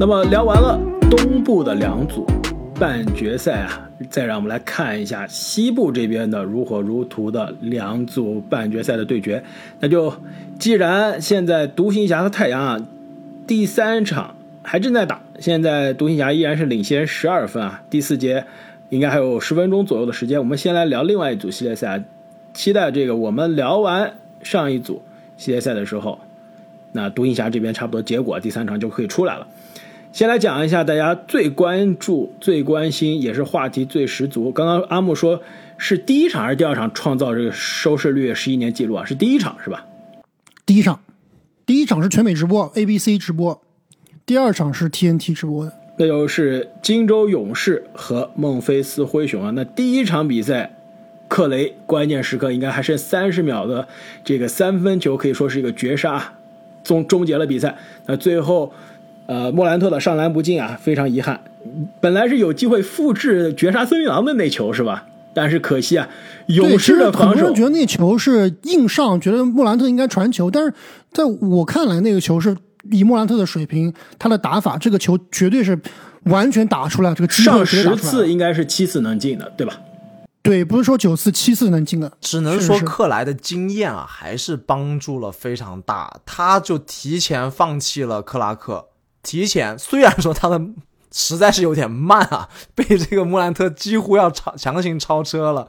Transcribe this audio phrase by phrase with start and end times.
[0.00, 0.80] 那么聊完了
[1.10, 2.26] 东部的两组
[2.76, 9.44] 半决赛啊，再让我们来看一下西部这边的如火如荼的两组半决赛的对决。
[9.78, 10.14] 那就
[10.58, 12.80] 既然现在独行侠和太阳啊，
[13.46, 18.46] 第三场还正在打，现在独行侠依然是领先十二分啊，第四节
[18.88, 20.38] 应该还有十分钟左右的时间。
[20.38, 22.04] 我们先来聊另外一组系列赛啊，
[22.54, 25.02] 期待这个我们聊完上一组
[25.36, 26.18] 系列赛的时候，
[26.92, 29.46] 那独行侠这边差不多结果第三场就可以出来了。
[30.12, 34.50] 先来讲一下大家最关注、最关心，也是话题最十足。
[34.50, 35.40] 刚刚阿木说
[35.78, 39.04] 是第一场还是第二场创造这个收视率十一年记录啊？
[39.04, 39.86] 是第一场是吧？
[40.66, 41.00] 第一场，
[41.64, 43.60] 第一场是全美直播，ABC 直播；
[44.26, 45.72] 第二场是 TNT 直播的。
[45.96, 49.52] 那就是金州勇士和孟菲斯灰熊啊。
[49.54, 50.76] 那第一场比赛，
[51.28, 53.86] 克雷关键时刻应该还剩三十秒的
[54.24, 56.34] 这个三分球，可以说是一个绝杀，
[56.82, 57.78] 终终结了比赛。
[58.06, 58.72] 那最后。
[59.30, 61.40] 呃，莫兰特的上篮不进啊，非常遗憾。
[62.00, 65.04] 本来是有机会复制绝杀森林狼的那球是吧？
[65.32, 66.08] 但是可惜啊，
[66.48, 67.28] 勇士的防守。
[67.28, 70.50] 很多人觉得那球是硬上，觉得莫兰特应该传球。
[70.50, 70.74] 但是
[71.12, 72.56] 在我看来，那个球是
[72.90, 75.80] 以莫兰特的水平，他的打法，这个球绝对是
[76.24, 77.14] 完全打出来。
[77.14, 79.74] 这个上十次应该是七次能进的，对吧？
[80.42, 82.10] 对，不是说九次七次能进的。
[82.20, 86.18] 只能说克莱的经验啊，还是帮助了非常大。
[86.26, 88.86] 他就提前放弃了克拉克。
[89.22, 90.60] 提前，虽然说他的
[91.12, 95.68] 实在是有点慢啊，被这个莫兰特几乎要超强行超车了。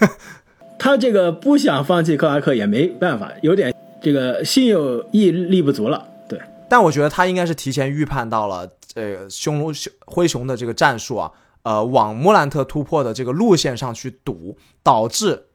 [0.78, 6.06] 他这个不想放弃克拉克也没办法，有点这个心有毅力不足了。
[6.28, 9.72] 对，但我觉得他应该是提前预判到了这个匈奴
[10.04, 11.30] 灰熊的这个战术啊，
[11.62, 15.46] 呃，往莫兰特突破的这个路线上去堵，导致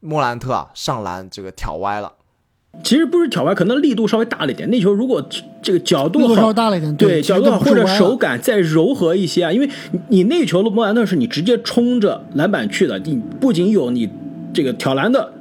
[0.00, 2.14] 莫兰特啊上篮这个挑歪了。
[2.82, 4.68] 其实不是挑歪，可能力度稍微大了一点。
[4.70, 5.22] 那球如果
[5.60, 9.68] 这个角度稍微大了一点，对角度或者手感再柔和一些啊，因为
[10.08, 14.08] 你那球莫兰特是你直接冲着篮板去的，你不仅有你
[14.54, 15.32] 这个挑篮的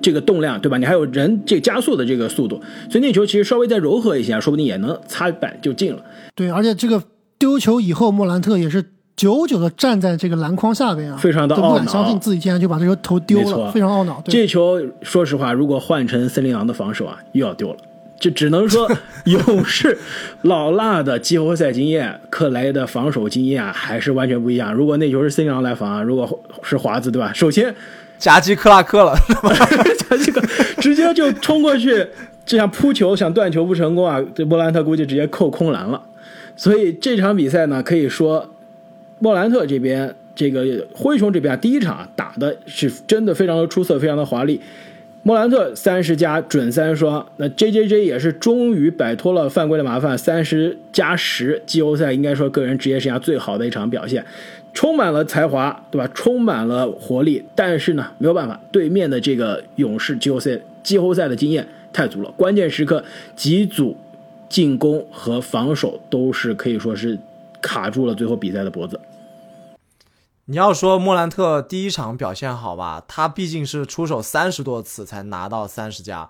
[0.00, 0.78] 这个动量，对吧？
[0.78, 2.60] 你还有人这加速的这个速度，
[2.90, 6.02] 所以那球其实稍微再柔和一些，说不定也能擦板就进了。
[6.34, 7.02] 对，而且这个
[7.38, 8.84] 丢球以后，莫兰特也是。
[9.14, 14.22] 久久的站在这个篮筐下边啊，非常的不敢相信自己竟然就把这球投丢了，非常懊恼。
[14.26, 17.76] 这球说实话，如果换成森林狼的防守啊，又要丢了。
[18.18, 18.88] 就只能说
[19.24, 19.98] 勇士
[20.42, 24.72] 老辣的季后赛经验，克莱的防守经验啊，还是完全不一样。
[24.72, 27.32] 如果那球是森林狼来防，如果是华子对吧？
[27.34, 27.74] 首先
[28.18, 29.14] 夹击克拉克了，
[30.08, 30.40] 夹击克，
[30.80, 32.06] 直接就冲过去，
[32.46, 36.00] 这样扑球想断球不成功啊，这莫兰特估计直接扣空篮了。
[36.54, 38.48] 所以这场比赛呢，可以说。
[39.22, 44.60] 莫兰特这边，这个灰熊这边，第一场打的是真的非常的出色，非常的华丽。
[45.22, 54.26] 莫兰特三十加准三双，那 J J J 也是终于摆脱了犯规的麻烦，三十加十，季后赛应该说个人职业生涯最好的一场表现，
[54.74, 56.10] 充满了才华，对吧？
[56.12, 63.04] 充满了活力，但是呢，没有办法，对面的这个勇士季后赛季后赛的经验太足了，关键时刻
[63.36, 63.96] 几组
[64.48, 67.16] 进攻和防守都是可以说是
[67.60, 68.98] 卡住了最后比赛的脖子。
[70.46, 76.28] 你要说莫兰特第一场表现好吧，他毕竟是出手三十多次才拿到三十加，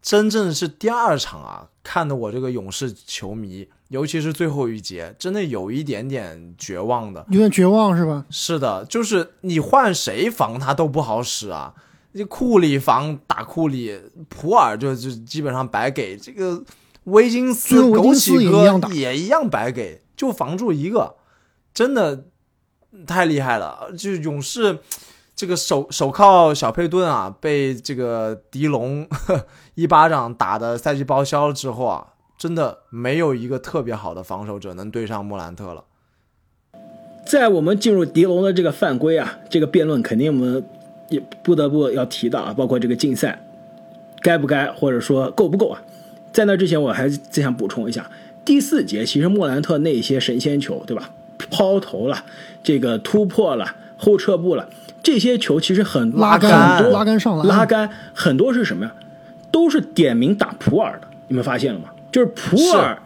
[0.00, 8.24] 真正是第二场啊，看得我这个勇士球迷，尤其是最后一节，真的有一点点绝望的，有点绝望是吧？
[8.30, 11.74] 是的，就是你换谁防他都不好使啊，
[12.12, 16.64] 你库里防打库里，普尔就就基本上白给，这个
[17.04, 21.16] 威金斯、枸杞哥也一样白给，就防住一个，
[21.74, 22.24] 真的。
[23.06, 23.90] 太厉害了！
[23.92, 24.78] 就是勇士
[25.34, 29.08] 这个手手铐小佩顿啊，被这个狄龙
[29.74, 35.84] 一巴掌打的赛季报销了之后啊，真的没有一个特别好的防守者能对上莫兰特了。
[37.26, 40.64] 在我们进入狄龙的这个犯规啊，这个辩论肯定我们
[41.08, 43.42] 也不得不要提到啊，包括这个竞赛
[44.20, 45.82] 该不该或者说够不够啊？
[46.32, 48.10] 在那之前，我还再想补充一下，
[48.44, 51.10] 第四节其实莫兰特那些神仙球，对吧？
[51.50, 52.24] 抛投了，
[52.62, 54.68] 这个突破了，后撤步了，
[55.02, 58.92] 这些球其实很拉杆，很多拉杆上篮拉杆很多是什么呀？
[59.50, 61.90] 都是点名打普尔的，你们发现了吗？
[62.10, 62.98] 就是普尔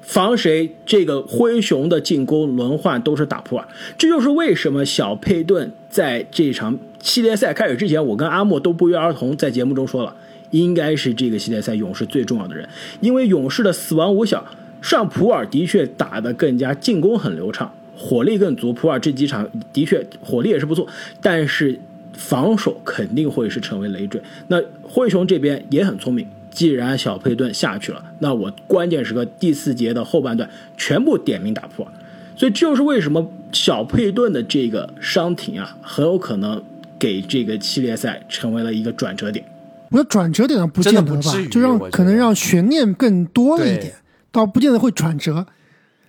[0.00, 3.68] 防谁，这个灰熊的进攻轮换都是打普尔。
[3.98, 10.16] 这就是为什么小佩顿在这场系列赛开始之前，我跟阿莫都不约而同在节目中说了，
[10.50, 12.68] 应该是这个系列赛勇士最重要的人，
[13.00, 14.44] 因为勇士的死亡五小
[14.80, 17.72] 上普尔的确打得更加进攻很流畅。
[18.00, 20.88] 火力更足，普尔这几场的确火力也是不错，
[21.20, 21.78] 但是
[22.14, 24.20] 防守肯定会是成为累赘。
[24.48, 30.48] 那灰熊这边也很聪明，既然小佩顿下去了，那我关键时刻第四节的后半段
[30.78, 31.92] 全部点名打普尔。
[32.36, 36.62] 所以这就是为什么小佩顿的这个伤停啊，很有可能
[36.98, 39.44] 给这个系列赛成为了一个转折点。
[39.90, 41.20] 我觉得转折点呢不见得吧，
[41.50, 43.92] 就让可能让悬念更多了一点，
[44.32, 45.46] 倒不见得会转折。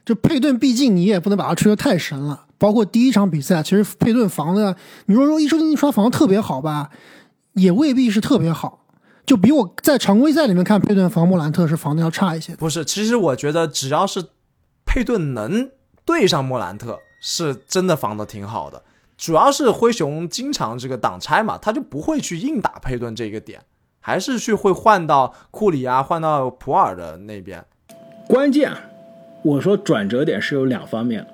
[0.06, 2.45] 就佩顿，毕竟你也不能把他吹得太神了。
[2.57, 4.75] 包括第一场比赛，其实佩顿防的，
[5.07, 6.89] 你说说一说一刷防的特别好吧，
[7.53, 8.86] 也未必是特别好，
[9.25, 12.56] 就比我在常规赛里面看佩顿防莫兰特是防的要差一些。
[12.56, 14.24] 不是，其实我觉得只要是
[14.86, 15.71] 佩顿能
[16.06, 18.83] 对上莫兰特，是真的防的挺好的。
[19.18, 23.62] 主要是灰熊经常这个挡拆嘛，他就不会去硬打佩顿这个点，
[24.00, 27.63] 还是去会换到库里啊，换到普尔的那边。
[28.27, 28.71] 关键，
[29.41, 31.25] 我说转折点是有两方面，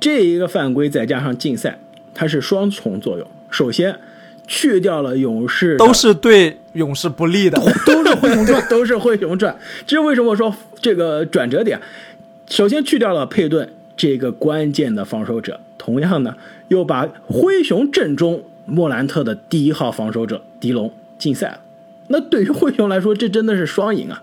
[0.00, 1.78] 这一个犯规再加上禁赛，
[2.12, 3.26] 它是双重作用。
[3.50, 3.98] 首先，
[4.46, 9.56] 去掉了勇士，都是对勇士不利的，都是灰熊转，都是灰熊转。
[9.86, 11.80] 这是为什么说这个转折点？
[12.48, 15.60] 首先去掉了佩顿这个关键的防守者。
[15.78, 16.36] 同样呢，
[16.68, 21.60] 又把灰熊阵中莫兰特的第一号防守者迪龙禁赛了。
[22.08, 24.22] 那对于灰熊来说，这真的是双赢啊！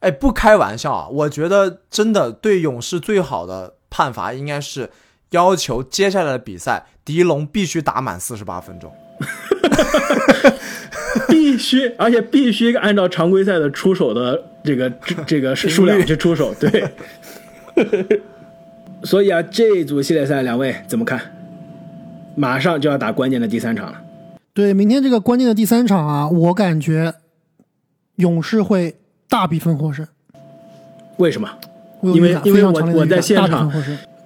[0.00, 4.90] 哎，不开玩笑啊，我觉得真的对勇士最好的判罚应该是
[5.30, 8.92] 要求接下来的比赛狄龙必须打满四十八分钟，
[11.28, 14.90] 必须，而且必须按照常规赛的出手的这个
[15.26, 16.88] 这个 数量去出手，对。
[19.04, 21.20] 所以啊，这一组系列赛两位怎么看？
[22.36, 24.00] 马上就要打关键的第三场了。
[24.52, 27.14] 对，明天这个关键的第三场啊，我感觉
[28.16, 28.96] 勇士会
[29.30, 30.06] 大比分获胜。
[31.16, 31.48] 为什么？
[32.02, 33.72] 因为因为我我在现场，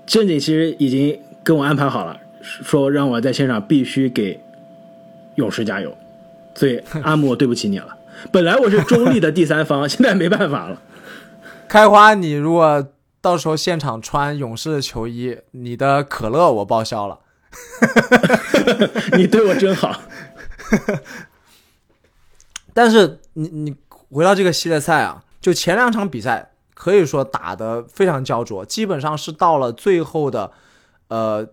[0.05, 4.41] 正经其实已经跟我安排好了，说让我在现场必须给
[5.37, 5.97] 勇士加油。
[6.57, 7.97] 所以阿木，对不起你了。
[8.33, 10.83] 本来我是中立的第三方， 现在没办法了。
[11.69, 12.89] 开花，你如果。
[13.25, 17.21] 到时候现场穿勇士的球衣，你的可乐我报销了。
[19.17, 19.99] 你对我真好。
[22.75, 23.75] 但是你你
[24.15, 30.53] 回到这个系列赛啊，就前两场比赛可以说打得非常焦灼，基本上是到了最后的，
[31.09, 31.45] 呃，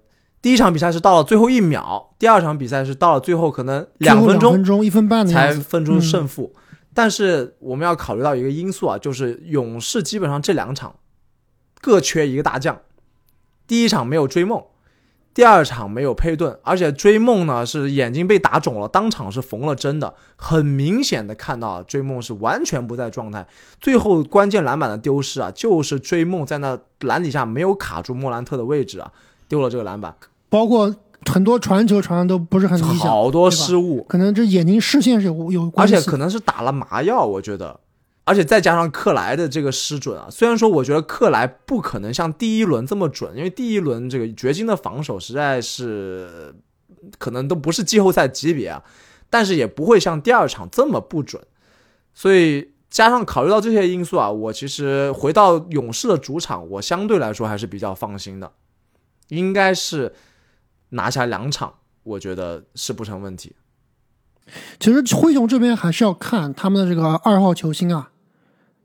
[0.44, 6.54] 第一场比赛是到了最后一秒，第二场比赛是到了最后可能两分钟、一分半才分出胜负。
[6.94, 10.94] 但是我们要考虑到一个因素啊，就是勇士基本上这两场。
[11.80, 12.80] 各缺一个大将，
[13.66, 14.64] 第一场没有追梦，
[15.34, 23.48] 第二场没有佩顿，而且追梦呢是眼睛被打肿了，当场是缝了针的，很明显的看到追梦是完全不在状态。
[23.80, 29.10] 最后关键篮板的丢失啊，就是追梦在那篮底下没有卡住莫兰特的位置啊，
[29.48, 30.14] 丢了这个篮板。
[30.50, 30.94] 包括
[31.26, 37.80] 很多传球传的都不是很理想，好多失误，可能这眼睛视线是有有关系，而且可能是打了麻药，我觉得。
[38.24, 46.54] 而且再加上克莱的这个失准啊，虽然说我觉得克莱不可能像第一轮这么准，因为第一轮这个掘金的防守实在是
[47.18, 48.84] 可能都不是季后赛级别啊，
[49.30, 51.42] 但是也不会像第二场这么不准。
[52.14, 58.52] 所以加上考虑到这些因素啊，我其实回到勇士的主场，我相对来说还是比较放心的，
[59.30, 60.14] 应该是
[60.90, 61.74] 拿下两场，
[62.04, 63.56] 我觉得是不成问题。
[64.80, 68.11] 其实灰熊这边还是要看他们的这个二号球星啊。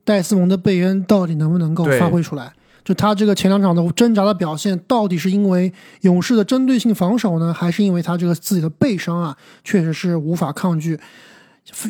[0.06, 2.52] 戴斯蒙的贝恩到底能不能够发挥出来？
[2.84, 5.72] 就他这个前两场的挣扎的表现，到底是因为
[6.02, 10.96] 勇士的针对性防守呢，还是因为他这个自己的背伤啊，确实是无法抗拒，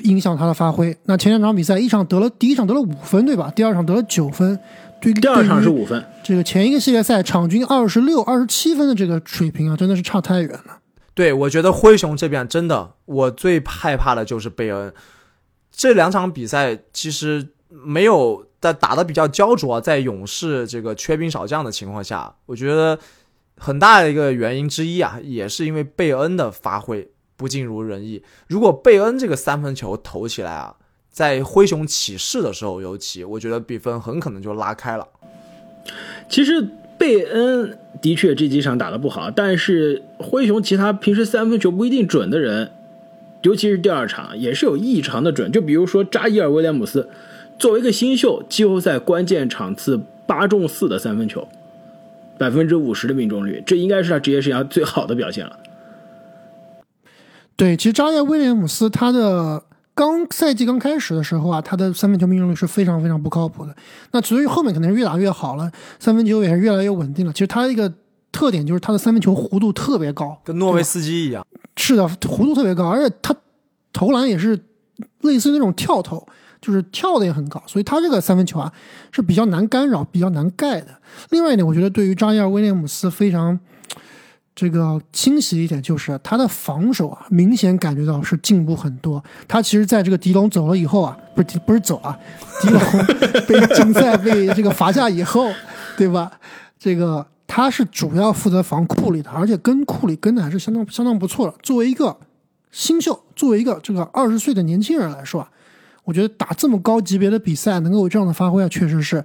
[0.05, 0.97] 影响他的发挥？
[1.05, 3.53] 那前两场比赛，一场得了第一场得了五分，对吧？
[3.55, 4.59] 第二场得了九分，
[4.99, 6.03] 对，第二场是五分。
[6.25, 10.79] 这个前一个系列赛场均二十六、二十七分的这个水平啊，真的是差太远了。
[11.13, 14.91] 对，我觉得灰熊这边真的，我最害怕的就是贝恩。
[15.71, 17.49] 这两场比赛其实。
[17.85, 22.99] 没有在打的比较焦灼，在勇士这个缺兵少将的情况下，我觉得
[23.59, 28.23] 很大的一个原因之一啊，也是因为贝恩的发挥不尽如人意。
[28.49, 30.75] 如果贝恩这个三分球投起来啊，
[31.11, 35.07] 在灰熊起势的时候，尤其我觉得比分很可能就拉开了。
[36.29, 36.67] 其实
[36.97, 42.73] 贝恩的确这几场打的不好，但是灰熊其他平时三分球不一定准的人，
[43.43, 45.53] 尤其是第二场也是有异常的准。
[45.53, 47.09] 就比如说扎伊尔威廉姆斯。
[47.59, 51.47] 作为一个新秀，季后赛关键场次八中四的三分球，
[52.39, 55.59] 百分之五十的命中率，这应该是他职业生涯最好的表现了。
[57.57, 59.63] 对，其实扎耶威廉姆斯他的
[59.95, 63.75] 刚赛季刚开始的时候啊，他的三分球命中率是非常非常不靠谱的。
[64.13, 67.33] 那所以后面肯定是越打越好了，三分球也是越来越稳定了。
[67.33, 67.91] 其实他一个
[68.31, 71.47] 特点就是他的三分球弧度特别高，跟诺维斯基一样。
[71.77, 73.35] 是的，弧度特别高，而且他
[73.93, 74.61] 投篮也是。
[75.21, 76.27] 类似于那种跳投，
[76.67, 78.73] 就是跳的也很高，所以他这个三分球啊
[79.13, 80.89] 是比较难干扰、比较难盖的。
[81.31, 83.57] 另外一点，我觉得对于扎伊尔威廉姆斯非常
[84.53, 89.23] 这个清晰一点，就是他的防守啊，明显感觉到是进步很多。
[89.47, 92.19] 他其实在这个迪龙走了以后啊，不是不是走啊，
[92.61, 92.81] 迪龙
[93.47, 95.49] 被禁赛被这个罚下以后，
[95.97, 96.33] 对吧？
[96.77, 101.55] 这个他是主要负责防库里的，而且跟库里跟的还是相当相当不错的。
[101.63, 102.19] 作为一个
[102.73, 105.49] 新秀，作为一个这个二十岁的年轻人来说啊，
[106.07, 109.23] 我觉得打这么高级别的比赛能够有这样的发挥啊，确实是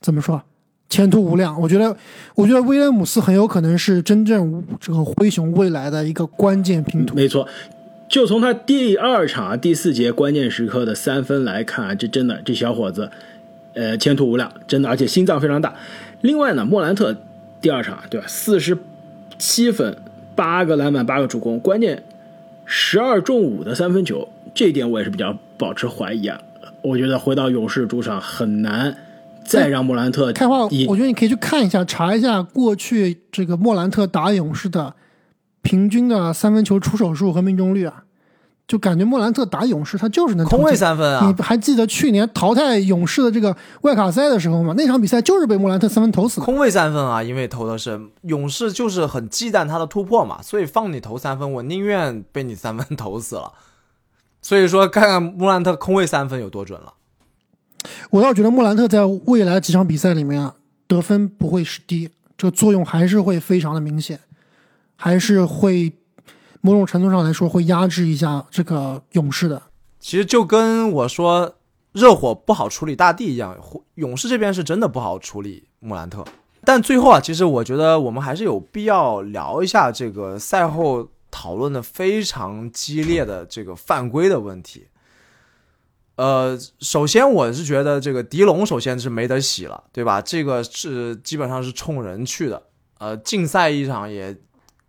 [0.00, 0.42] 怎么说，
[0.88, 1.60] 前途无量。
[1.60, 1.94] 我觉得，
[2.34, 7.14] 我觉得威廉姆斯很有可能是真正这个灰熊未来的一个关键拼图。
[7.14, 7.46] 没错，
[8.08, 13.10] 就从他第二场第四节关键时刻的三分来看，这真的这小伙子，
[13.74, 15.74] 呃，前途无量，真的，而且心脏非常大。
[16.22, 17.14] 另外呢，莫兰特
[17.60, 18.78] 第二场对吧，四十
[19.38, 19.96] 七分，
[20.34, 22.02] 八个篮板，八个助攻，关键
[22.64, 26.38] 十二中五的三分球，这一点我也是比较保持怀疑啊。
[26.82, 28.96] 我觉得回到勇士主场很难
[29.46, 34.94] 再让莫兰特开花，我觉得你可以去看一下，查一下过去这个莫兰特打勇士的
[35.62, 38.02] 平均的三分球出手数和命中率啊。
[38.68, 41.26] 就感觉莫兰特打勇士，他就是能空位三分啊！
[41.36, 44.72] 你还记得去年淘汰勇士的这个外卡赛的时候吗？
[44.76, 46.40] 那场比赛就是被莫兰特三分投死。
[46.40, 53.52] 空位三分啊，因为投的是勇士，就是很忌惮他的突破嘛，所以放你投三分，我宁愿被你三分投死了。
[54.42, 56.92] 所以说，看看莫兰特空位三分有多准了。
[58.10, 60.56] 我倒觉得莫兰特在未来几场比赛里面啊，
[60.86, 64.20] 得分不会是低，这个作用还是会非常的明显，
[64.96, 65.94] 还是会。
[66.64, 69.60] 某种程度上来说，会压制一下这个勇士的。
[69.98, 71.56] 其实就跟我说
[71.90, 73.58] 热火不好处理大地一样，
[73.96, 76.24] 勇士这边是真的不好处理穆兰特。
[76.62, 84.86] 但最后啊，其实我觉得我们还是有必要聊一下这个赛后讨论的非常激烈的这个犯规的问题。
[86.16, 90.20] 呃，首先我是觉得这个迪龙首先是没得洗了，对吧？
[90.20, 92.62] 这个是基本上是冲人去的。
[92.98, 94.36] 呃，禁赛一场也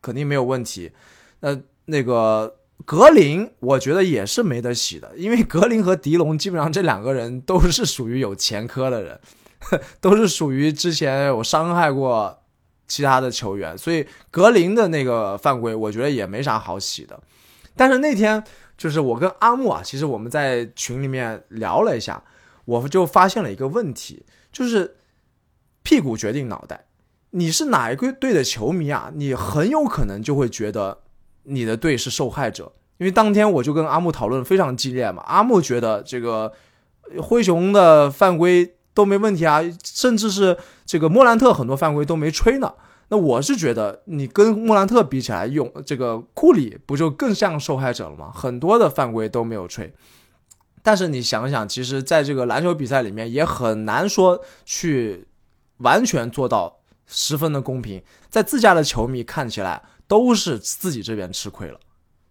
[0.02, 0.92] 肯定没有问题。
[1.40, 9.20] 那那个格林，我觉得也是没得洗的，因为格林和迪龙基本上这两个人都是属于有前科的人，
[10.02, 12.43] 都是属于之前有伤害过
[12.88, 17.20] 其他的球员，所以格林的那个犯规，我觉得也没啥好洗的。
[17.76, 18.44] 但是那天
[18.78, 22.24] 就是我跟阿木啊，其实我们在群里面聊了一下，
[22.66, 24.98] 我就发现了一个问题，就是
[25.82, 26.86] 屁股决定脑袋，
[27.32, 29.12] 你是哪一个队的球迷啊？
[29.14, 31.00] 你很有可能就会觉得。
[31.46, 35.22] 你的队是受害者，因为当天我就跟阿木讨论非常激烈嘛。
[35.24, 36.54] 阿木觉得这个
[37.22, 42.74] 灰熊的犯规都没问题啊，甚至是这个莫兰特很多犯规都没吹呢。
[43.10, 48.32] 那我是觉得你跟莫兰特比起来，用这个库里不就更像受害者了吗？
[48.34, 49.94] 很多的犯规都没有吹。
[50.82, 55.28] 但是你想想，其实在这个篮球比赛里面也很难说去
[55.78, 59.84] 完全做到十分的公平，在自家的球迷看起来。
[60.06, 61.80] 都是自己这边吃亏了，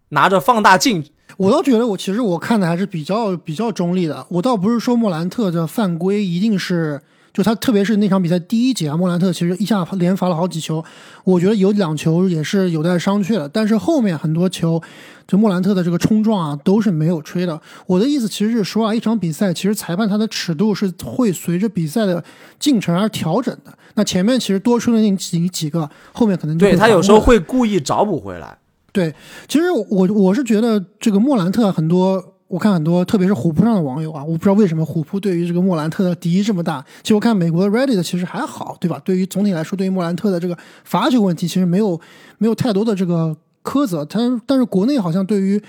[0.09, 1.03] 拿着放大镜，
[1.37, 4.25] 我倒觉得我其实我看的还是比较比较中立的。
[4.29, 7.01] 我倒不是说莫兰特的犯规一定是，
[7.33, 10.83] 就他特别是那场比赛第一节啊，莫兰特其实一下连罚了好几球，
[11.23, 13.49] 我觉得有两球也是有待商榷的。
[13.49, 14.79] 但是后面很多球，
[15.27, 17.59] 就莫兰特的这个冲撞啊，都是没有吹的。
[17.87, 22.23] 我的意思其实是说啊，一场比赛其实裁判他的尺度是会随着比赛的
[22.59, 23.75] 进程而调整的。
[23.95, 28.57] 那前面其实多出了那几几个，后面可能就对他有时候会故意找补回来。
[28.93, 29.13] 对，
[29.47, 36.85] 其实我我是觉得这个莫兰特很多，我看很多，特别是虎扑上的网友啊，我不知道为什么虎扑对于这个莫兰特的敌意这么大。
[37.01, 39.01] 其实我看美国的 Reddit 其实还好，对吧？
[39.03, 41.99] 对于总体来说，对于莫兰特的这个罚球问题，其实没有
[42.37, 44.05] 没有太多的这个苛责。
[44.05, 45.59] 他但是国内好像对于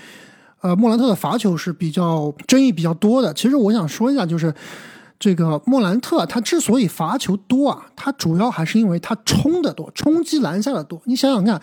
[0.61, 3.33] 呃莫兰特的罚球是比较争议比较多的。
[3.33, 4.53] 其实我想说一下，就是。
[5.17, 11.01] 这个莫兰特他之所以罚球多啊，他主要还是因为他冲的多，冲击篮下的多。
[11.05, 11.59] 你想想看，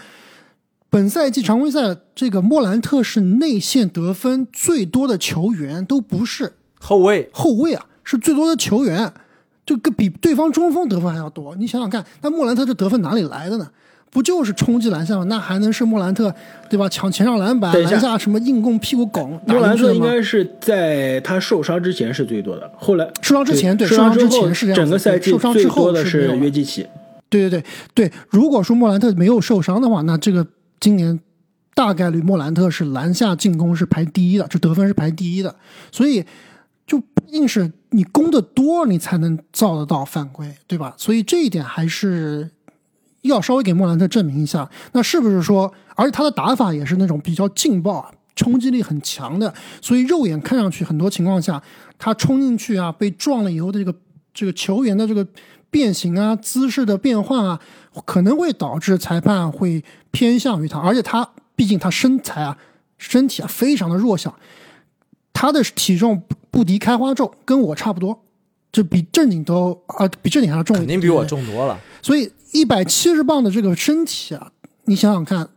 [0.92, 9.10] 本赛季常规赛这个莫兰特是内线得分最多的球员，都不是后卫，后卫啊是最多的球员，
[9.64, 11.56] 就个比对方中锋得分还要多。
[11.56, 13.66] 你想想看，那莫兰特这得分哪里来的呢？
[14.10, 15.24] 不就是冲击篮下吗？
[15.30, 16.30] 那还能是莫兰特
[16.68, 16.86] 对吧？
[16.90, 19.40] 抢前上篮板、篮下什么硬攻、屁股拱？
[19.46, 26.86] 莫兰特应该是在他受伤之前是最多的，后来受伤之前对受伤之前是这样，整个赛季最多的是约基奇。
[27.30, 30.46] 对对对对，如果说莫兰特没有受伤的话，那这个
[30.82, 31.18] 今年
[31.74, 35.56] 大概率莫兰特是篮下进攻是排第一的，这得分是排第一的，
[35.90, 36.26] 所以
[36.86, 40.94] 就不一定是你攻的多，你才能造得到犯规，对吧？
[40.98, 42.50] 所以这一点还是。
[43.22, 51.62] 要稍微给莫兰特证明一下，那是不是说，而且他的打法也是那种比较劲爆啊，冲击力很强的，所以肉眼看上去很多情况下，
[51.96, 53.96] 他冲进去啊，被撞了以后的这个
[54.34, 55.24] 这个球员的这个
[55.70, 57.60] 变形啊、姿势的变换啊，
[58.04, 62.56] 可能会导致裁判会偏向于他，而且他毕竟他身材啊、
[62.98, 64.36] 身体啊非常的弱小，
[65.32, 68.24] 他的体重不敌开花重，跟我差不多，
[68.70, 71.78] 就比正经都啊比正经还要重，肯定比我重多了。
[72.00, 74.52] 所以一百七十磅的这个身体啊，
[74.84, 75.48] 你想想看，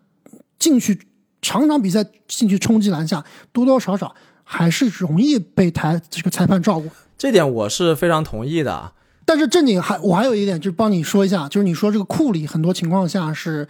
[0.57, 0.99] 进去。
[1.41, 6.89] 场场比赛进去冲击篮下，多多少少还是容易被台这个裁判照顾。
[7.19, 8.93] 这点我是非常同意的。
[9.25, 13.67] 但是正经还我还有一点，就是帮你说一下，就是你说这个库里很多情况下是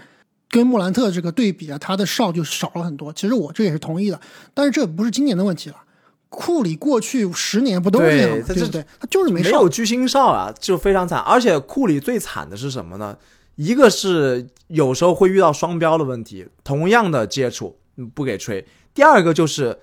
[0.50, 3.12] 跟莫兰特这个对比啊，他的哨就少了很多。
[3.14, 4.20] 其实我这也是同意的，
[4.54, 5.78] 但是这不是今年的问题了。
[6.28, 8.44] 库里过去十年不都是这样吗？
[8.48, 8.86] 对不对？
[9.00, 11.20] 他就是没没有巨星哨啊，就非常惨。
[11.20, 13.18] 而且库里最惨的是什么呢？
[13.56, 17.78] 一个是有时候会遇到双标的问题，同样的接触
[18.14, 18.66] 不给吹。
[18.94, 19.78] 第二个就是，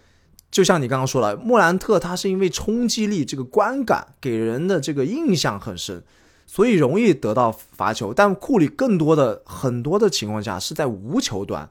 [0.52, 6.04] 就像你刚刚说了，莫兰特他是因为冲击力这个观感给人的这个印象很深，
[6.47, 8.12] 所以容易得到罚球。
[8.12, 11.71] 但库里更多的很多的情况下是在无球端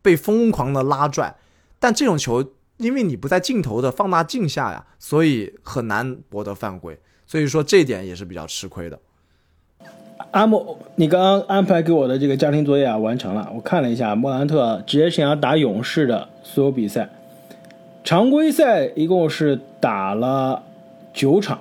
[0.00, 1.36] 被疯狂的拉拽，
[1.78, 2.42] 但这种球
[2.78, 6.98] 因为你不在镜头的放大镜下呀，所以很难博得犯规。
[7.26, 8.98] 所以说这点也是比较吃亏的。
[10.30, 13.50] 阿莫，你刚刚安排给我的这个家庭作业啊，完成了。
[13.54, 17.10] 我看了一下莫兰特职业生涯打勇士的所有比赛，
[18.04, 20.62] 常规赛一共是打了
[21.12, 21.60] 九场，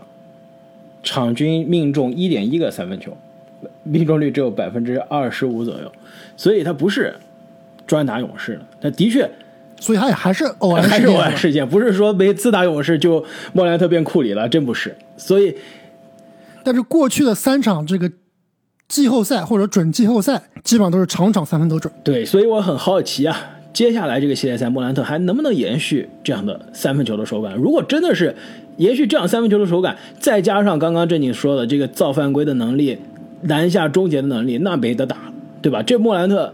[1.04, 3.16] 场均命中一点一个三分球，
[3.84, 5.92] 命中率只有百分之二十五左右，
[6.36, 7.14] 所以他不是
[7.86, 8.62] 专打勇士的。
[8.82, 9.30] 他的确，
[9.80, 14.96] 所以他也还是偶然还是偶然事件，不是说每次打勇士就莫兰特变库里了，真不是。
[15.18, 15.56] 所以，
[16.64, 18.12] 但是过去的三场这个。
[18.88, 21.94] 季后赛或者准季后赛，基本上都是场场三分都准。
[22.04, 23.38] 对，所以我很好奇啊，
[23.74, 27.56] 接下来这个系列赛，莫兰特还能不能延续这样的三分球的手感？
[27.56, 28.36] 如果真的是
[28.78, 32.98] 延续这样三分球的手感，再加上刚刚正经说的这个造犯规的能力、
[33.44, 35.18] 篮下终结的能力，那没得打，
[35.62, 35.82] 对吧？
[35.82, 36.54] 这莫兰特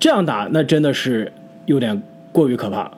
[0.00, 1.32] 这样打，那真的是
[1.66, 2.92] 有点过于可怕了。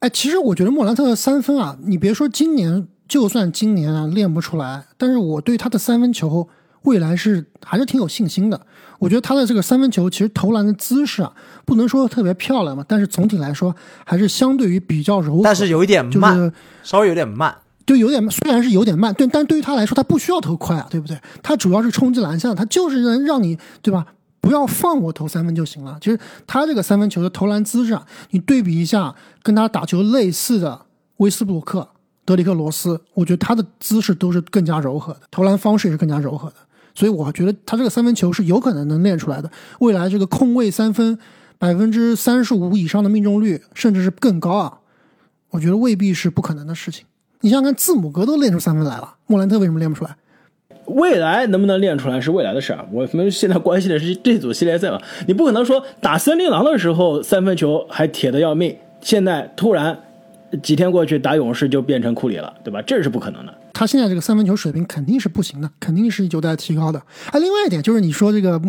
[0.00, 6.48] 哎，其实我觉得莫兰特的三分啊，你别说今年，就算今年啊练不出来，但是我对他的三分球。
[6.84, 8.60] 未来是还是挺有信心的，
[9.02, 11.32] 我觉得他的这个三分球其实投篮的姿势啊，
[11.66, 13.74] 不能说特别漂亮嘛，但是总体来说
[14.06, 16.52] 还是相对于比较柔和，但是有一点慢，
[16.84, 17.52] 稍微有点慢，
[17.84, 21.20] 就有点虽然是有点慢，对，但对于他来说，他不需要投快啊，对不对？
[21.42, 24.06] 他主要是冲击篮下，他就是能让你对吧？
[24.40, 25.98] 不要放我投三分就行了。
[26.00, 29.12] 其实他这个三分球的投篮姿势啊，你对比一下
[29.42, 30.82] 跟他打球类似的
[31.16, 31.88] 威斯布鲁克、
[32.24, 36.54] 德里克罗斯，我觉得他的姿势都是更加柔和的，投篮方式也是更加柔和的。
[36.94, 39.50] 所以我觉得他这个三分球是有可能能练出来的。
[39.80, 41.18] 未来这个空位三分
[41.58, 44.78] 百分之三十五以上的命中率，甚至是更高啊！
[45.50, 47.04] 我觉得未必是不可能的事情。
[47.40, 50.16] 你想想看，字母哥都练出三分来了，莫兰特为什么练不出来？
[50.86, 52.84] 未来能不能练出来是未来的事儿。
[52.90, 55.00] 我们现在关心的是这组系列赛嘛？
[55.26, 59.96] 你不可能说打森林狼的时候三分球还铁的要命，现在突然
[60.62, 62.82] 几天过去打勇士就变成库里了，对吧？
[62.82, 63.54] 这是不可能的。
[63.82, 67.00] 他现在这个三分球水平肯定是不行的，肯定是有待提高的。
[67.32, 68.62] 啊，另外一点就是你说这个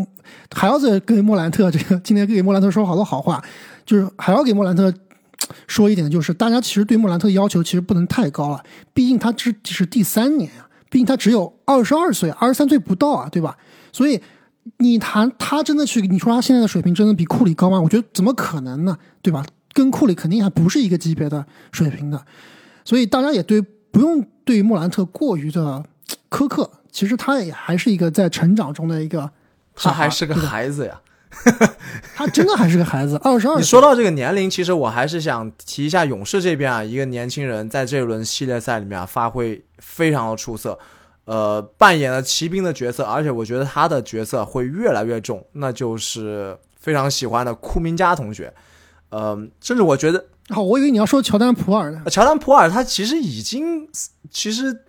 [0.56, 3.40] 还要再跟莫兰特这个 今天给莫兰特说好多好话，
[3.86, 4.92] 就是还要给莫兰特
[5.68, 13.56] 说一点，就是大家其实对莫兰特要求其实不能太高了，毕竟他只是第三年啊，毕竟他只有二十二岁，二十三岁不到啊，对吧？
[13.92, 14.20] 所以
[14.80, 17.80] 你谈他真的去，你说他现在的水平真的比库里高吗？
[17.80, 18.98] 我觉得怎么可能呢？
[19.22, 19.46] 对吧？
[19.74, 22.26] 跟库里肯定还不是一个级别的水平的，
[22.84, 23.64] 所以大家也对。
[23.94, 25.84] 不用对莫兰特过于的
[26.30, 29.32] 苛刻，其实他也还是一个在成长中的一个，
[29.76, 31.02] 他还是个孩子呀，
[32.16, 33.56] 他真的还是个孩子，二十二。
[33.58, 40.78] 你说到这个年龄，其实我还是想提一下勇士这边啊，一个年轻人在这轮系列赛里面啊发挥非常的出色，
[41.26, 48.54] 呃，扮演了骑兵的角色，而且我觉得他的角色会越来越重，那就是非常喜欢的库明加同学，
[49.10, 50.26] 呃，甚至我觉得。
[50.50, 52.04] 好，我以为你要说乔丹普尔呢。
[52.12, 53.88] 乔丹普尔他其实已经，
[54.30, 54.84] 其实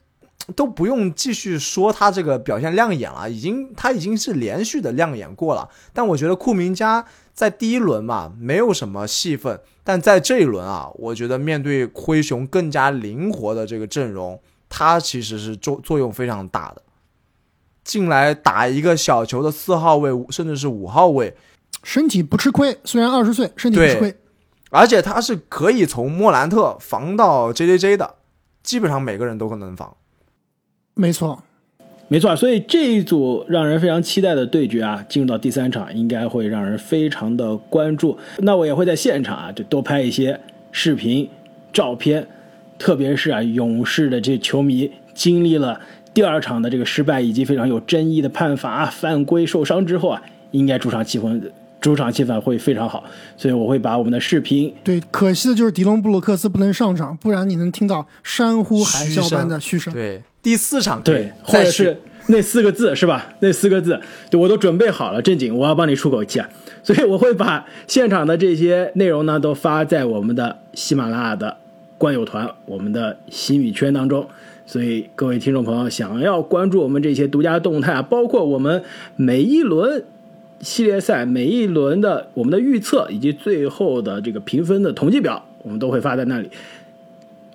[0.56, 5.68] 都不用继续说他这个表现亮眼了，已经他已经是连续的亮眼过了。
[5.92, 16.82] 但我觉得库明加在第一轮嘛没有什么戏份，但在这一轮啊，我觉得面对灰熊更加灵活的这个阵容，他其实是作作用非常大的。
[17.84, 21.36] 进来打一个小球的四号位，甚至是五号位，
[21.82, 22.76] 身体不吃亏。
[22.84, 24.16] 虽然二十岁，身体不吃亏。
[24.74, 28.16] 而且他是可以从莫兰特防到 J J J 的，
[28.64, 29.96] 基本上每个人都能防。
[30.94, 31.44] 没错，
[32.08, 32.34] 没错。
[32.34, 38.18] 所以这一组让人非常期待的对决啊，进入到第三场应该会让人非常的关注。
[38.38, 40.40] 那我也会在现场啊，就多拍一些
[40.72, 41.30] 视频、
[41.72, 42.26] 照片，
[42.76, 45.80] 特别是啊，勇士的这球迷经历了
[46.12, 51.40] 第二场的这个失败以及非常有争议的判罚、犯规、受伤之后啊，应该主场气氛。
[51.84, 53.04] 主场气氛会非常好，
[53.36, 54.72] 所以我会把我们的视频。
[54.82, 59.92] 对，可惜的就是迪隆布鲁克斯不能上场，不然你能听到山呼海啸般的嘘声。
[59.92, 63.26] 对，第四场对，或者是那四个字是吧？
[63.40, 66.48] 那四个字，对我都准备好了，正经，我要帮你出口气啊！
[66.82, 71.54] 所以我会把现场的这些内容呢，都发在我们的喜马拉雅的
[71.98, 74.26] 观友团、我们的喜米圈当中。
[74.64, 78.82] 所以各位听众朋友，想要关注我们这些独家动态啊，包括我们
[79.16, 80.02] 每一轮。
[80.64, 86.48] 系列赛每一轮的我们的预测以及最后的这个评分的统计表，我们都会发在那里。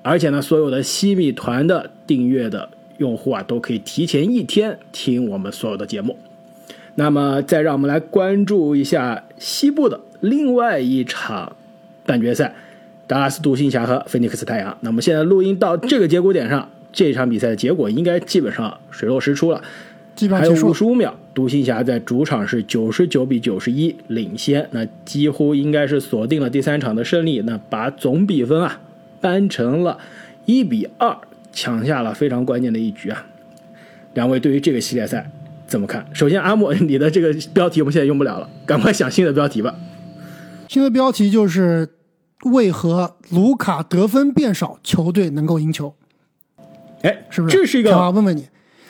[0.04, 2.70] 而且呢，所有的西米团的订阅的
[3.00, 6.16] 用户啊，都可以提前一天听我们所有的节目。
[6.96, 11.56] 那么，再让我们来关注一下西部的另外一场
[12.06, 12.54] 半决赛——
[13.08, 14.78] 达拉斯独行侠和菲尼克斯太阳。
[14.82, 19.62] 那么，现在录音到这个节骨点上，这场比赛的结果应该基本上水落石出了。
[20.30, 28.82] 还有五十五秒，独行侠在主场是九十九比九十一领先，那几乎应该是锁定了第三场的胜利，那把总比分啊
[29.22, 29.98] 扳成了
[30.46, 31.18] 一比二，
[31.54, 33.26] 抢下了非常关键的一局啊。
[34.16, 35.32] 两位对于这个系列赛
[35.66, 36.06] 怎么看？
[36.14, 39.74] 首先，阿莫，你的这个标题我们现在用不了了，赶快想新的标题吧。
[40.68, 41.88] 新的标题就是
[42.52, 45.96] 为何卢卡得分变少，球队能够赢球？
[47.04, 47.56] 哎，是不是？
[47.56, 48.50] 这是一个，问问你。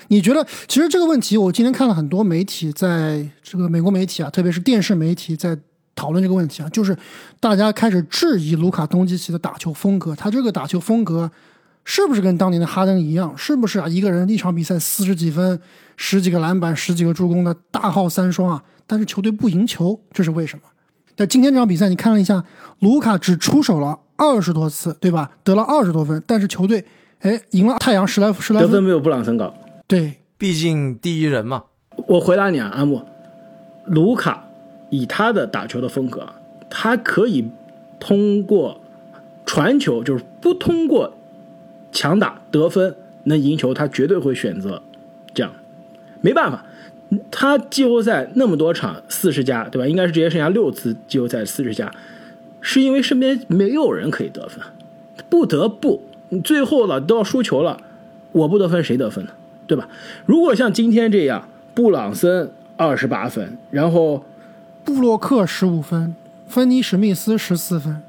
[0.09, 5.57] 你觉得，其实这个问题，我今天看了很多媒体，在这个美国媒体啊，特别是电视媒体在
[5.95, 6.97] 讨论这个问题啊，就是
[7.39, 11.29] 大家开始质疑卢卡东契奇的打球风格，他这个打球风格
[11.85, 13.33] 是不是跟当年的哈登一样？
[13.37, 13.87] 是不是啊？
[13.87, 15.59] 一个人一场比赛四十几分、
[15.95, 18.63] 十几个篮板、十几个助攻的大号三双啊？
[18.87, 20.63] 但是球队不赢球，这是为什么？
[21.15, 22.43] 但今天这场比赛，你看了一下，
[22.79, 25.29] 卢卡只出手了二十多次，对吧？
[25.43, 26.83] 得了二十多分，但是球队
[27.19, 29.53] 哎赢了太阳十来十来分，得分没有布朗森高。
[29.89, 31.63] 对，毕竟第一人嘛。
[32.05, 33.01] 我回答你啊，阿木，
[33.85, 34.47] 卢卡
[34.91, 36.29] 以他的打球的风格，
[36.69, 37.49] 他可以
[37.99, 38.79] 通过
[39.47, 41.17] 传球，就是不通过
[41.91, 44.83] 强打得分能赢球，他绝对会选择
[45.33, 45.51] 这样。
[46.21, 46.63] 没办法，
[47.31, 49.87] 他季后赛那么多场四十加，对吧？
[49.87, 51.91] 应该是直接剩下六次季后赛四十加，
[52.61, 54.63] 是因为身边没有人可以得分，
[55.31, 57.81] 不得不，你最后了都要输球了，
[58.33, 59.31] 我不得分谁得分呢？
[59.69, 59.87] 对吧？
[60.25, 64.25] 如果像今天这样，布朗森二十八分，然后
[64.83, 66.15] 布洛克十五分，
[66.47, 68.01] 芬尼史密斯十四分，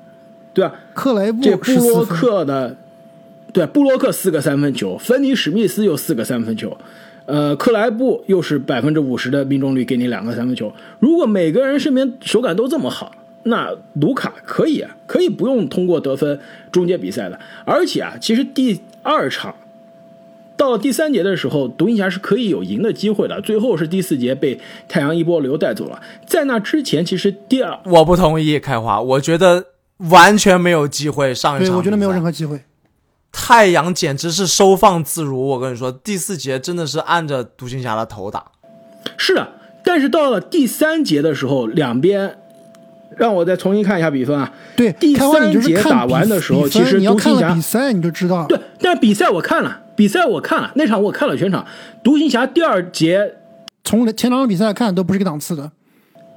[0.55, 0.75] 对吧？
[0.95, 2.75] 克雷布这布洛克的，
[3.53, 6.75] 对布洛克四个三分球，芬尼史密斯又四个三分球，
[7.27, 10.73] 呃，克莱布又是百分之五十的命中率，给你两个三分球。
[10.99, 13.71] 如果每个人身边手感都这么好，那
[14.01, 16.41] 卢卡可以啊，可以不用通过得分
[16.73, 17.39] 终结比赛的。
[17.67, 19.55] 而且啊，其实第二场。
[20.61, 23.41] 到了第三节的时候，独行侠是可以有赢的机会的。
[23.41, 25.99] 最后是第四节被太阳一波流带走了。
[26.27, 29.65] 在那之前，其实第二我不同意开花，我觉得
[30.11, 31.71] 完全没有机会上一场。
[31.71, 32.61] 对，我觉得没有任何机会。
[33.33, 35.49] 太阳简直是收放自如。
[35.49, 38.45] 我跟你说，第四节真的是按着独行侠的头打。
[39.17, 39.49] 是的，
[39.83, 42.37] 但是到了第三节的时候，两边
[43.17, 44.53] 让我再重新看一下比分啊。
[44.77, 48.45] 对，第三节打完的时候，其实独行侠比赛你就知道。
[48.47, 49.85] 对，但比赛我看了。
[50.01, 51.67] 比赛我看了那场，我看了全场。
[52.03, 53.35] 独行侠第二节
[53.85, 55.73] 从前两场比赛看都不是一个档次的，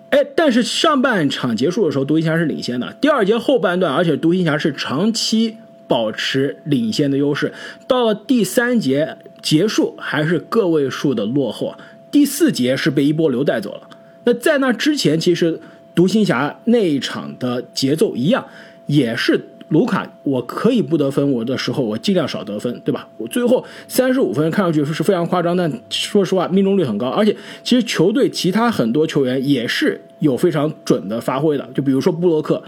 [0.09, 2.91] 哎，但是上半场结束的时候，独行侠是领先的。
[2.99, 5.55] 第二节后半段，而且独行侠是长期
[5.87, 7.53] 保持领先的优势。
[7.87, 11.73] 到了第三节结束，还是个位数的落后。
[12.11, 13.89] 第四节是被一波流带走了。
[14.25, 15.57] 那在那之前，其实
[15.95, 18.45] 独行侠那一场的节奏一样，
[18.87, 19.39] 也是。
[19.73, 23.07] 卢卡，我可以不得分，我的时候我尽量少得分，对吧？
[23.17, 32.63] 我最后三十五分看上去是非常夸张，但说实话命中率很高，而且其实球队其他很多球员也是有非常准的发挥的，就比如说布洛克，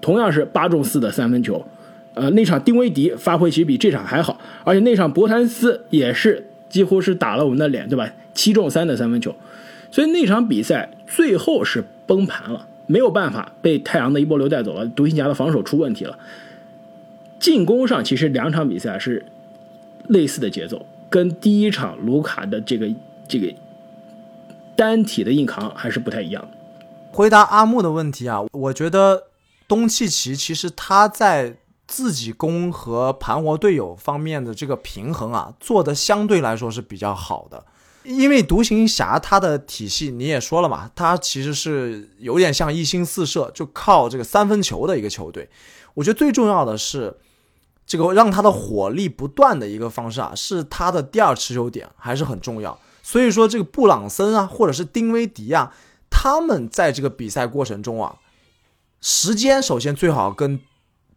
[0.00, 1.64] 同样是八中四的三分球，
[2.14, 8.10] 呃，那场丁威迪发挥其实比这场还好，而且那场博谭斯也是几乎是打了我们的脸，对吧？
[8.32, 9.34] 七中三的三分球，
[9.90, 16.18] 所以那场比赛最后是崩盘了，没有办法被太阳的一波流带走了，独行侠的防守出问题了。
[17.38, 19.26] 进攻上其实两场比赛是
[20.08, 22.88] 类似的节奏，跟第一场卢卡的这个
[23.28, 23.54] 这个
[24.74, 26.48] 单体的硬扛还是不太一样。
[27.12, 29.24] 回答阿木的问题啊，我觉得
[29.68, 37.64] 东契奇其实他在自己攻和盘活队友方面的这个平衡啊，做的相对来说是比较好的。
[38.06, 45.50] 因为独行侠他的体系你也说了嘛，他其实是有点像一心四射，就靠这个三分球的一个球队。
[45.94, 47.16] 我觉得最重要的是，
[47.84, 52.78] 这个让他的火力不断的一个方式啊，是他的第二持球点还是很重要。
[53.02, 55.74] 所以说，这个布朗森啊，或者是丁威迪啊，
[56.08, 58.16] 他们在这个比赛过程中啊，
[59.00, 60.60] 时间首先最好跟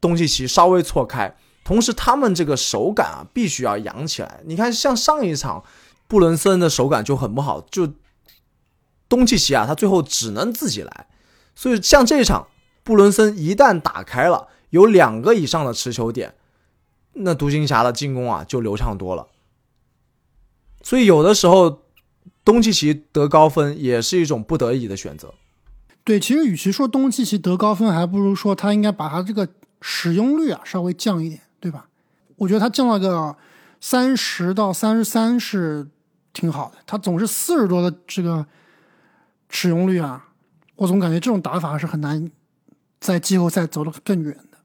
[0.02, 4.41] 东契奇稍微错开，同时他们这个手感啊，必须要扬起来。
[4.45, 5.63] 你看，像上一场。
[6.10, 7.93] 布伦森的手感就很不好，就
[9.08, 11.08] 东契奇啊，他最后只能自己来。
[11.56, 12.48] 所以像这一场，
[12.84, 16.34] 布伦森一旦打开了，有两个以上的持球点，
[17.13, 19.28] 那独行侠的进攻啊就流畅多了。
[20.82, 21.84] 所以有的时候，
[22.43, 25.36] 东契奇得高分也是一种不得已的选择。
[26.04, 29.48] 对，其实与其说东契奇得高分，还不如说他应该把他这个
[29.80, 31.88] 使用率啊稍微降一点，对吧？
[32.38, 33.36] 我觉得他降了个
[33.80, 35.88] 三十到三十三是。
[36.33, 38.45] 挺好的，他总是四十多的这个
[39.49, 40.27] 使用率啊，
[40.75, 42.29] 我总感觉这种打法是很难
[42.99, 44.57] 在季后赛走得更远的。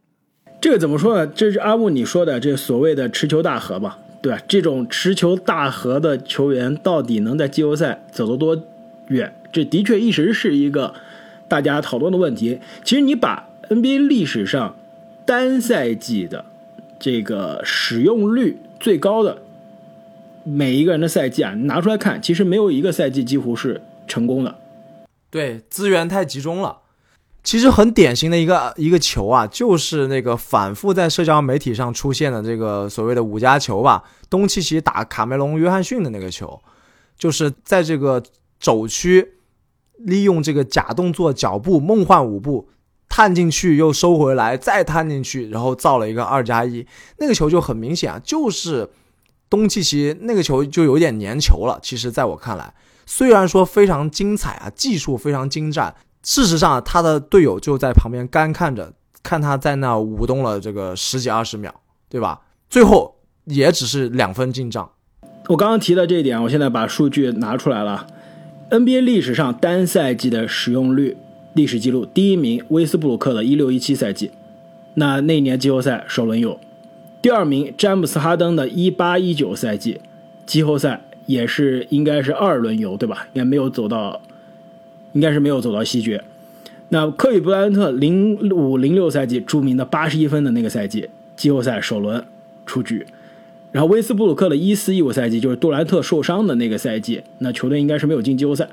[0.61, 1.27] 这个怎么说呢？
[1.27, 3.99] 这是阿木你说的这所谓的持球大核吧？
[4.23, 4.41] 对吧？
[4.49, 8.57] 这种持球大核的球员到底能在季后赛走得多
[9.09, 9.35] 远？
[9.53, 10.95] 这的确一直是一个
[11.49, 12.59] 大家讨论的问题。
[12.83, 14.75] 其实你把 NBA 历史上
[15.27, 16.45] 单赛季的
[16.99, 19.39] 这个使用率最高的。
[20.45, 24.55] 每一个人的赛季啊，拿出来看，其实没有一个赛季几乎是成功的。
[25.31, 26.81] 对，资源太集中了。
[27.43, 36.61] 其实很典型的一个一个球啊，就是那个反复在社交媒体上出现的这个所谓的五加球吧，东契奇打卡梅隆·约翰逊的那个球，
[37.19, 38.23] 就是在这个
[38.61, 39.33] 肘区
[39.99, 42.69] 利用这个假动作脚步梦幻舞步
[43.09, 46.87] 探进去又收回来，再探进去，然后造了一个二加一。
[47.19, 48.91] 那个球就很明显啊，就是。
[49.55, 51.79] 东契奇那个球就有点粘球了。
[51.83, 52.75] 其实，在我看来，
[53.07, 61.73] 虽然说非常精彩啊，技术非常精湛，事实上他的队友就在旁边干看着，看他在那舞动了这个十几二十秒，
[62.09, 62.41] 对吧？
[62.69, 64.91] 最后也只是两分进账。
[65.49, 68.07] 我刚刚提的这一点，我现在把数据拿出来了。
[68.71, 71.17] NBA 历史上单赛季的使用率
[71.55, 74.31] 历史记录，第一名威斯布鲁克的一六一七赛季，
[74.95, 76.59] 那那年季后赛首轮有。
[77.25, 79.99] 第二名詹姆斯哈登的一八一九赛季
[80.45, 83.27] 季后赛也是应该是二轮游对吧？
[83.33, 84.21] 应该没有走到，
[85.15, 86.23] 应该是没有走到西决。
[86.91, 92.23] 那科比布莱恩特零五零六赛季著名的八十一分的那个赛季季后赛首轮
[92.67, 93.07] 出局。
[93.73, 98.69] 然后威斯布鲁克的一四一五赛季就是杜兰特受伤的那个赛季，那球队应该是没有进季后赛。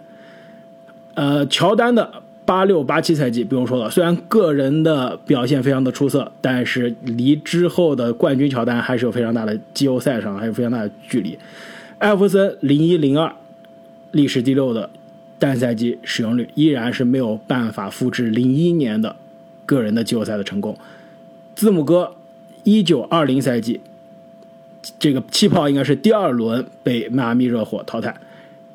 [1.14, 2.12] 呃，乔丹的。
[2.52, 11.40] 八六八七赛季不用说了，虽然个人的表现非常的出色，但是离之后的冠军乔丹还是有非常大的季后赛上还有非常大的距离。
[12.00, 13.34] 艾弗森零一零二
[14.12, 14.90] 历史第六的
[15.40, 19.16] 单赛季使用率依然是没有办法复制零一年的
[19.66, 20.78] 个人的季后赛的成功。
[21.56, 22.14] 字母哥
[22.66, 23.80] 一九二零赛季
[25.00, 28.14] 这个气泡应该是第二轮被迈阿密热火淘汰，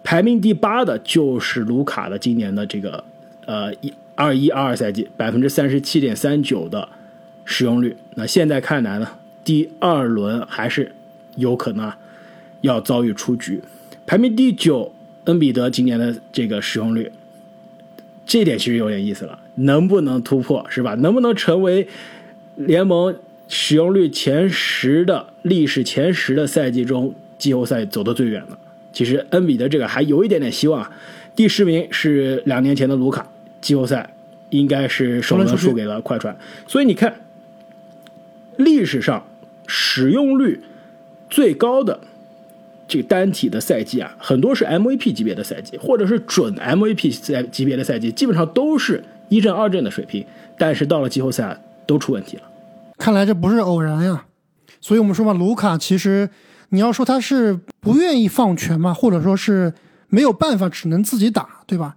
[0.02, 3.04] 排名第八的就是卢卡的今年的这个。
[3.46, 6.88] 呃，一二一二二赛季百分之三十七点三九的
[7.44, 9.08] 使用率，那现在看来呢，
[9.44, 10.92] 第二轮还是
[11.36, 11.98] 有可能啊
[12.62, 13.62] 要遭遇出局。
[14.04, 14.92] 排名第九，
[15.24, 17.12] 恩比德今年的这个使用率，
[18.24, 20.94] 这点其实有点意思了，能不能突破是吧？
[20.94, 21.86] 能不能成为
[22.56, 28.58] 联盟使用率前十的历史前十的赛季中季后赛走得最远的？
[28.92, 30.90] 其实恩比德这个还有一点点希望啊。
[31.36, 33.30] 第十名是两年前的卢卡。
[33.66, 34.14] 季后赛
[34.50, 37.12] 应该是首轮输给了快船，所以你看，
[38.56, 39.26] 历史上
[39.66, 40.62] 使用率
[41.28, 41.98] 最高的
[42.86, 50.24] 这个单体的赛季啊，很多是 MVP 级别的赛季，或者是准 MVP 赛级别的赛季，基本上都是一阵二阵的水平，
[50.56, 52.44] 但是到了季后赛都出问题了。
[52.98, 54.26] 看来这不是偶然呀，
[54.80, 56.30] 所以我们说嘛，卢卡其实
[56.68, 59.74] 你要说他是不愿意放权嘛，或者说是
[60.08, 61.96] 没有办法，只能自己打，对吧？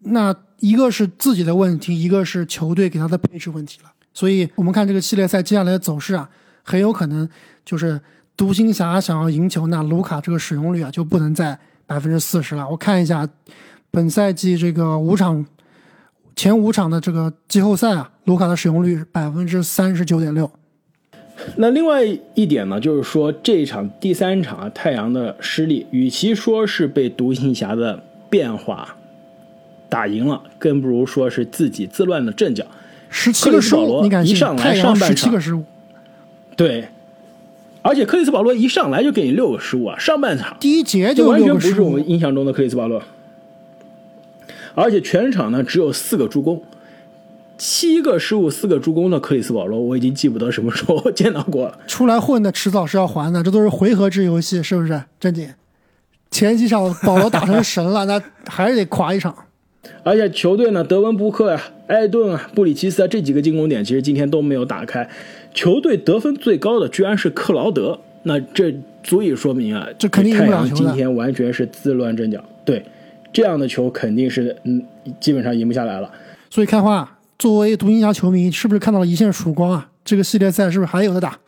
[0.00, 0.34] 那。
[0.60, 3.92] 一个是自己的问题，一个是球队给他的配置问题了。
[4.14, 6.30] 所以，我们看这个系列赛接下来的走势啊，
[6.62, 7.28] 很有可能
[7.62, 8.00] 就是
[8.34, 12.66] 独行侠想要赢球，那卢卡这个使用率啊就不能在百分之四十了。
[12.70, 13.28] 我看一下
[13.90, 15.44] 本赛季这个五场
[16.34, 20.50] 前五场的这个季后赛啊，卢卡的使用率百分之三十九点六。
[21.56, 22.02] 那另外
[22.34, 28.95] 一点呢，就是说这一场第三场啊，太阳的失利，与其说是被独行侠的变化。
[29.88, 32.64] 打赢了，更不如说是自己自乱了阵脚。
[33.08, 34.34] 十七个失误，你敢信？
[34.34, 35.64] 一上来上半场十七个失误，
[36.56, 36.88] 对，
[37.82, 43.00] 而且克里斯保罗一上来就给你六个失误啊，上半场第一节就完全不是我们印象中的克里斯保罗，
[44.74, 46.62] 而且全场呢只有四个助攻，
[47.56, 51.78] 七个失误四个助攻的克里斯保罗，我已经记不得什么时候见到过了。
[51.86, 55.00] 出来混的，迟早是要还的，这都是回合制游戏，是不是？
[55.20, 55.48] 正经，
[56.32, 59.32] 前几场保罗打成神了，那还是得垮一场。
[60.02, 65.08] 而且球队呢，德文布克呀、埃顿啊、布里奇斯啊这几个进攻点，其实今天都没有打开。
[65.54, 70.36] 球队得分最高的居然是克劳德，那这足以说明啊，这肯定
[70.74, 72.44] 今天完全是自乱阵脚。
[72.64, 72.84] 对，
[73.32, 74.82] 这样的球肯定是嗯，
[75.18, 76.10] 基本上赢不下来了。
[76.50, 79.88] 所以开花，作为独行侠球迷，是不是看到了一线曙光啊？
[80.04, 81.38] 这个系列赛是不是还有的打？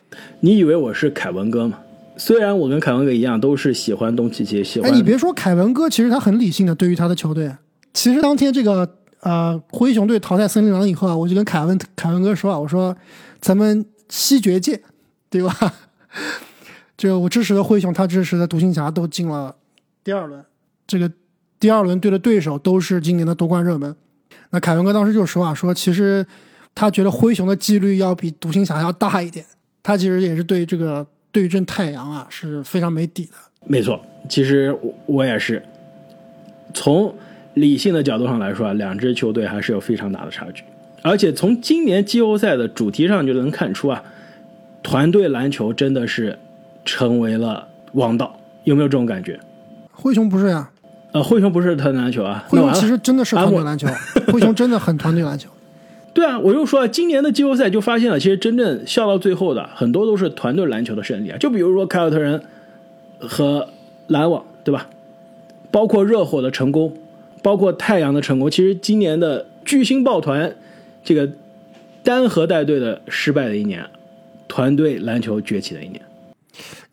[0.41, 1.79] 你以为我是凯文哥吗？
[2.17, 7.51] 虽然我跟凯文哥一样，都是喜欢东契奇，喜欢哎，你别说凯文哥，其实他很理性的，对于他的球队。
[7.99, 12.95] 其实当天这个呃灰熊队淘汰森林狼以后啊，我就跟凯文凯文哥说啊，我说
[13.41, 14.81] 咱们西决界，
[15.29, 15.53] 对吧？
[16.95, 19.53] 这个我支持的灰熊，他支持的独行侠都进了
[20.01, 20.41] 第二轮，
[20.87, 21.11] 这个
[21.59, 23.93] 第二轮对的对手都是今年的夺冠热门。
[24.51, 26.25] 那凯文哥当时就说啊，说其实
[26.73, 29.45] 他觉得灰熊的几率要比独行侠要大一点，
[29.83, 33.33] 他其实也是对这个对阵太阳啊是非常没底的。
[33.65, 34.73] 没错，其实
[35.05, 35.61] 我也是
[36.73, 37.13] 从
[37.59, 40.63] 理性的角度上来说啊，两支球队还是有非常大的差距。
[41.01, 44.03] 而且从今年季后赛的主题上就能看出啊，
[44.83, 46.37] 团队篮球真的是
[46.83, 49.39] 成为了王道，有没有这种感觉？
[49.91, 50.69] 灰熊不是呀、
[51.11, 53.87] 呃，灰熊不是团队篮球啊，灰熊其实真的是团队篮球，
[54.27, 55.49] 灰熊真的很团队篮球。
[56.13, 61.37] 对啊，我就说啊，今年的季后赛就发现了，其实真正笑到最后的很多都是团队篮球的胜利啊。
[61.37, 62.41] 就比如说凯尔特人
[63.19, 63.69] 和
[64.07, 64.87] 篮网，对吧？
[65.71, 66.91] 包括热火的成功，
[67.41, 68.49] 包括太阳的成功。
[68.49, 70.55] 其实今年的巨星抱团，
[71.03, 71.29] 这个
[72.03, 73.85] 单核带队的失败的一年，
[74.47, 76.01] 团队篮球崛起的一年。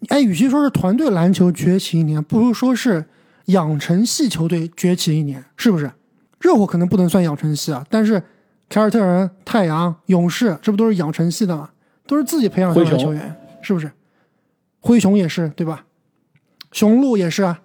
[0.08, 3.04] 哎，与其说是团队篮球崛起一年，不如说是
[3.46, 5.90] 养成系球队崛起一年，是不是？
[6.38, 8.22] 热火可能不能算养成系啊，但是
[8.68, 11.70] 凯尔特人、太阳、勇士，这不都是养成系的吗？
[12.06, 13.90] 都是自己培养出来的球员，是不是？
[14.80, 15.84] 灰熊也是，对吧？
[16.70, 17.60] 雄鹿也是啊。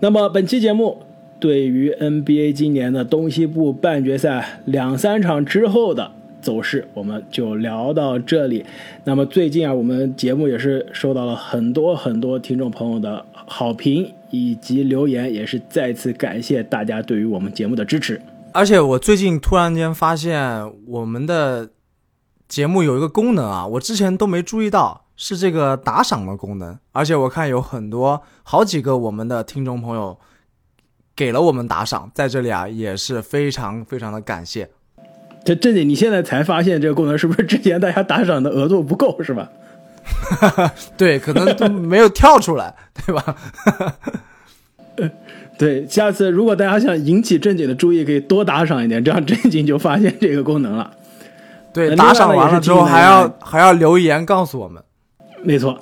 [0.00, 1.02] 那么本期节目
[1.42, 8.64] 对于 NBA 今年的东西部半决赛两三场之后的走势，我们就聊到这里。
[9.02, 18.22] 那么最近啊，我们节目也是收到了很多很多听众朋友的好评以及留言，也是再次感谢大家对于我们节目的支持。
[18.52, 21.70] 而且我最近突然间发现我们的
[22.46, 26.78] 节目有一个功能啊，我之前都没注意到，是这个打赏的功能。
[26.92, 30.16] 而且我看有很多好几个我们的听众朋友
[31.22, 34.68] 给了我们打赏，在这里啊也是非常非常的感谢。
[35.44, 39.48] 这正经，你现在才发现这个功能，是不是之前大家打赏的额度不够，是吧？
[40.98, 42.74] 对，可能都没有跳出来，
[43.06, 43.36] 对吧？
[45.56, 50.90] 对，下次如果大家想引起正经的注意，可以多打赏一点，这样正经就发现这个功能了。
[51.72, 54.82] 对，打赏完了之后还要还要留言告诉我们。
[55.44, 55.78] 没错。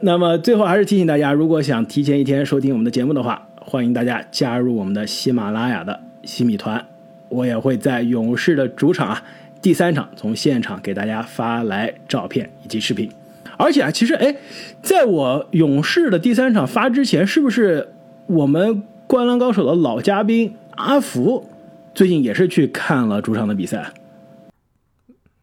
[0.00, 6.86] 那么最后还是提醒大家，如果想提前一天收听我们的节目的话，欢迎大家加入我们的喜马拉雅的西米团。
[7.28, 9.22] 我也会在勇士的主场啊
[9.60, 13.10] 第三场从现场给大家发来照片以及视频。
[13.58, 14.36] 而且啊，其实哎，
[14.82, 17.92] 在我勇士的第三场发之前，是不是
[18.28, 18.76] 我们
[19.08, 21.48] 《灌篮高手》的老嘉宾阿福
[21.92, 23.92] 最近也是去看了主场的比赛？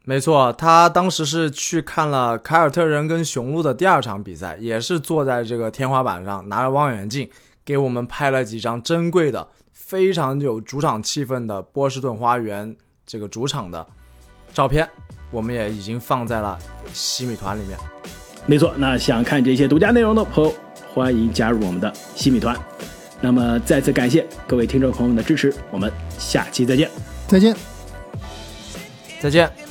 [0.06, 7.30] 没错，他当时是去看了凯尔特人跟雄鹿的第二场比赛，也是坐在这个天花板上拿着望远镜
[7.66, 13.86] 给我们拍了几张珍贵的、非常有主场气氛的波士顿花园这个主场的
[14.54, 14.88] 照片，
[15.32, 16.58] 我们也已经放在了
[16.94, 17.78] 西米团里面。
[18.46, 20.54] 没错，那想看这些独家内容的朋友，
[20.94, 22.58] 欢迎加入我们的西米团。
[23.22, 26.92] 那么再次感谢各位听众朋友们的支持，我们下期再见。
[27.28, 27.56] 再见。
[29.22, 29.63] 再见。